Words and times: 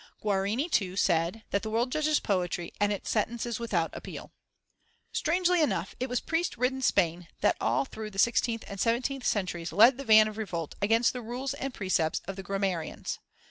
Guarini, 0.19 0.67
too, 0.67 0.95
said 0.95 1.43
that 1.51 1.61
"the 1.61 1.69
world 1.69 1.91
judges 1.91 2.19
poetry, 2.19 2.73
and 2.79 2.91
its 2.91 3.07
sentence 3.11 3.45
is 3.45 3.59
without 3.59 3.91
appeal." 3.93 4.31
Strangely 5.11 5.61
enough, 5.61 5.95
it 5.99 6.09
was 6.09 6.19
priest 6.19 6.57
ridden 6.57 6.81
Spain 6.81 7.27
that 7.41 7.55
all 7.61 7.85
through 7.85 8.09
the 8.09 8.17
sixteenth 8.17 8.63
and 8.67 8.79
seventeenth 8.79 9.27
centuries 9.27 9.71
led 9.71 9.99
the 9.99 10.03
van 10.03 10.27
of 10.27 10.39
revolt 10.39 10.73
against 10.81 11.13
the 11.13 11.21
rules 11.21 11.53
and 11.53 11.75
precepts 11.75 12.19
of 12.27 12.35
the 12.35 12.41
grammarians. 12.41 13.19